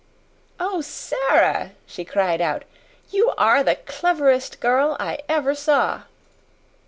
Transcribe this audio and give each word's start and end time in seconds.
"Oh, 0.59 0.81
Sara!" 0.81 1.73
she 1.85 2.03
cried 2.05 2.41
out. 2.41 2.63
"You 3.11 3.33
are 3.37 3.61
the 3.63 3.75
cleverest 3.75 4.59
girl 4.59 4.97
I 4.99 5.19
ever 5.29 5.53
saw!" 5.53 6.05